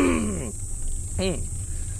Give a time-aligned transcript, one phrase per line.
[0.00, 0.52] うん。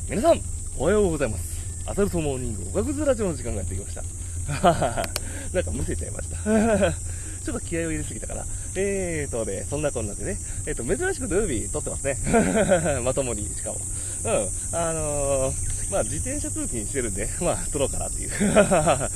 [0.09, 0.41] 皆さん、
[0.79, 1.61] おはようございます。
[1.87, 4.03] アサルトモーニングおかぐずラジオの時間がやってきました。
[5.53, 6.37] なんかむせちゃいました。
[7.45, 8.47] ちょっと気合を入れすぎたから。
[8.77, 12.17] えーとね、そんなこんなでね、えーと、珍しく土曜日撮ってますね。
[13.05, 13.81] まともに、しかも。
[14.25, 14.31] うん。
[14.73, 18.31] あのー、まあ自転車通勤してるんで、まあ撮ろうかなっていう。
[18.55, 19.11] ま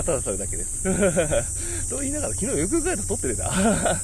[0.00, 1.88] あただそれだけです。
[1.90, 4.00] と言いながら昨日よくよく考えたら撮ってるんだ。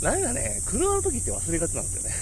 [0.00, 2.14] なんかね、車の時って忘れがちなんですよね。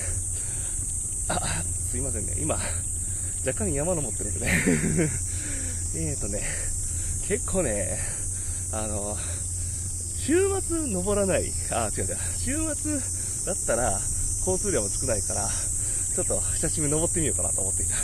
[1.92, 2.32] すいませんね。
[2.40, 2.54] 今、
[3.44, 4.64] 若干山登ってるんでね。
[5.94, 6.42] えーとね、
[7.28, 8.00] 結構ね、
[8.72, 9.14] あの、
[10.18, 12.98] 週末登らない、あ、違う違う、週末
[13.44, 14.00] だったら
[14.38, 15.50] 交通量も少ないから、
[16.14, 17.94] ちょっと久しぶりに登ってみようかなと思っていた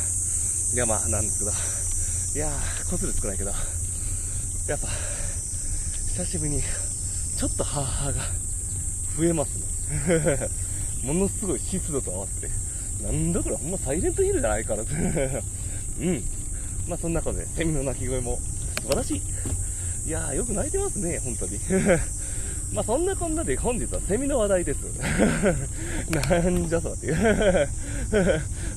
[0.75, 1.51] 山なんですけど、
[2.35, 3.53] いやー、交通量少ないけど、
[4.67, 4.89] やっぱ、
[6.09, 6.63] 久しぶりに、
[7.39, 8.23] ちょっとハーハーが
[9.17, 10.51] 増えますね。
[11.05, 12.68] ものすごい湿度と合わせて、
[13.03, 14.83] なんだこれ、ほんまサイレントヒルじゃないから。
[16.01, 16.23] うん。
[16.89, 18.39] まあそんなことで、セミの鳴き声も
[18.83, 19.23] 素晴らしい。
[20.07, 21.59] いやー、よく鳴いてますね、本当に。
[22.73, 24.79] まあそんなこんなで本日はセミの話題です。
[26.11, 27.17] なんじゃそらっていう。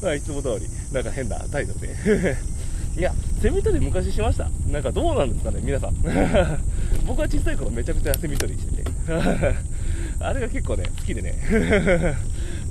[0.02, 2.38] まあいつも通り、なんか変なタイトルで。
[2.97, 4.50] いや、セミ取り昔しました。
[4.67, 5.95] なんかどうなんですかね、皆さん。
[7.08, 8.91] 僕は小さい頃めちゃくちゃセミ取りしてて。
[10.19, 11.33] あれが結構ね、好きでね。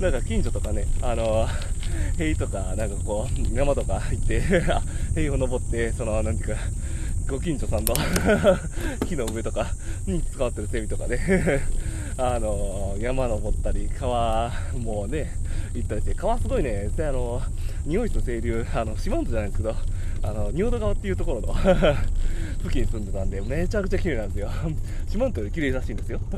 [0.01, 1.47] なんか近所とかね、あの
[2.17, 4.41] 塀とか、なんかこう、山とか行って、
[5.13, 6.61] 塀を登って、その、なんていうか、
[7.29, 7.93] ご近所さんの
[9.07, 9.67] 木の上とか
[10.07, 11.61] に使わってるセミとかね、
[12.17, 15.35] あの山登ったり、川もね、
[15.75, 17.39] 行ったりして、川すごいね、であの
[17.87, 19.75] 日本一の清流、あの、四万十じゃないんですけど、
[20.23, 21.53] あの、仁淀川っていうところの
[22.61, 24.49] 付近に住んでたんで、めちゃくちゃ綺麗なんですよ。
[25.09, 26.19] 四万十より綺麗らしいんですよ。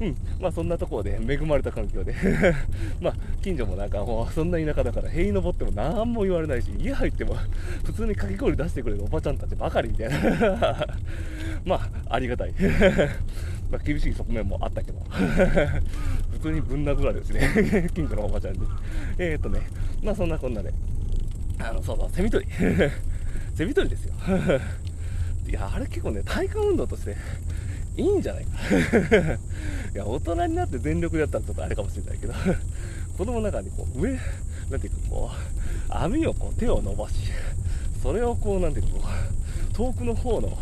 [0.00, 0.16] うん。
[0.40, 2.14] まあそんなところで恵まれた環境で。
[3.00, 7.36] まあ近所もなんかもうそんな田舎だから塀に登っても何も言われないし、家入っても
[7.84, 10.86] 普通にかき氷出してくれるおばちゃんたちばかりみたいな。
[11.64, 12.54] まあありがたい。
[13.70, 15.00] まあ厳しい側面もあったけど。
[16.32, 17.88] 普通にぶん殴られるしね。
[17.94, 18.60] 近所のおばちゃんに。
[19.18, 19.60] えー、っとね、
[20.02, 20.72] まあそんなこんなで。
[21.58, 22.52] あの、そうそう、セミ取り。
[23.54, 24.14] セミ取りですよ。
[25.48, 27.16] いや、あれ結構ね、体幹運動として
[27.96, 28.50] いいんじゃないか。
[29.94, 32.32] いや、大人になって全力でやったらちょっとあれかもしれないけど、
[33.18, 34.12] 子供の中にこう、上、
[34.70, 37.14] なんていうかこう、網をこう手を伸ばし、
[38.02, 39.04] それをこう、なんていうかこ
[39.70, 40.58] う、遠くの方の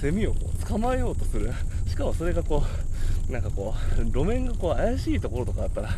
[0.00, 1.52] セミをこう捕まえようとする。
[1.86, 2.64] しかもそれがこ
[3.28, 5.90] う、なんかこう、路面がこう怪しいところとかあったら、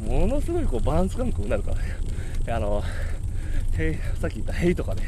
[0.00, 1.82] ものすごいこうバランス感覚になるからね。
[2.50, 2.82] あの、
[3.76, 5.02] へさっき言った塀とかね、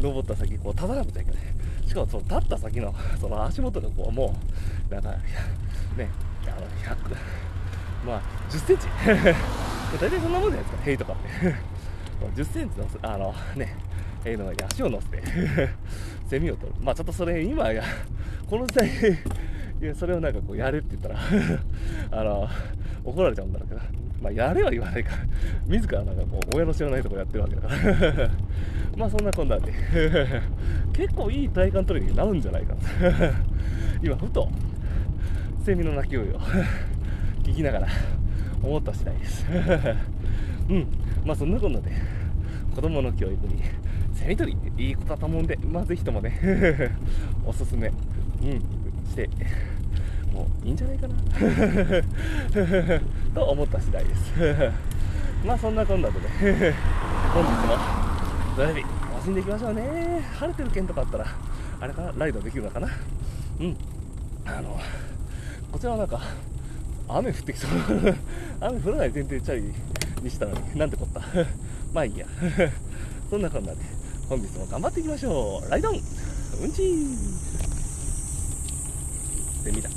[0.00, 1.40] 登った先、こう立たなくちゃいけない。
[1.90, 4.32] しかもその立った先の、 その足元がこう、も
[4.88, 6.08] う、なんか、ね、
[6.46, 7.16] あの、100、
[8.06, 8.86] まあ、10センチ。
[10.00, 11.54] 大体そんなもんじゃないですか、塀とかって。
[12.40, 13.74] 10センチの、あの、ね、
[14.22, 15.20] 塀の上に足を乗せて、
[16.28, 16.74] セミを取る。
[16.80, 17.82] まあちょっとそれ、今や、
[18.48, 18.88] この時代、
[19.82, 21.18] いや、それをなんかこう、やれって言ったら、
[22.12, 22.48] あの、
[23.04, 23.80] 怒られちゃうんだろうけど、
[24.20, 25.16] まあ、やれは言わないから、
[25.66, 27.68] 自らなんかこう、親の知らないところやってるわけだか
[28.22, 28.30] ら。
[28.96, 29.72] まあ、そんなこんなで、
[30.92, 32.80] 結構いい体幹トレーニングになるんじゃないかな。
[34.02, 34.48] 今、ふと、
[35.64, 36.40] セミの鳴き声を
[37.42, 37.88] 聞きながら
[38.62, 39.46] 思った次第です。
[40.68, 40.86] うん。
[41.24, 41.90] まあ、そんなこんなで、
[42.74, 43.62] 子供の教育に、
[44.12, 46.38] セミ取り、いいことだと思うんで、まあ、ぜひともね、
[47.46, 47.94] おすすめ、うん、
[49.08, 49.30] して、
[50.70, 51.14] いいんじゃないかな。
[53.34, 54.32] と思った次第です。
[55.44, 56.76] まあそんなこんなでね。
[57.34, 57.76] 本日も
[58.56, 60.22] 土曜日楽しんでいきましょうね。
[60.38, 61.26] 晴れてる県とかあったら
[61.80, 62.88] あれかなライドできるのかな。
[63.58, 63.76] うん。
[64.44, 64.78] あの
[65.72, 66.20] こちらはなんか
[67.08, 67.70] 雨降ってきそう。
[68.60, 69.74] 雨降らない前提チャリ
[70.22, 71.20] にしたのになんてこった。
[71.92, 72.26] まあいいや。
[73.28, 73.78] そんなこんなで
[74.28, 75.68] 本日も頑張っていきましょう。
[75.68, 76.00] ライドン!
[76.62, 77.16] うんちー。
[79.64, 79.90] セミだ